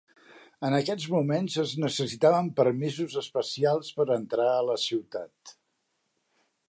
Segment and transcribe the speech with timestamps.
[0.67, 5.55] En aquests moments es necessitaven permisos especials per entrar a la ciutat.